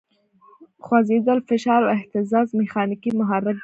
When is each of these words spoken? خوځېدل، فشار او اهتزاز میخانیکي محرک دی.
خوځېدل، 0.85 1.39
فشار 1.49 1.81
او 1.85 1.93
اهتزاز 1.97 2.47
میخانیکي 2.59 3.09
محرک 3.19 3.55
دی. 3.57 3.59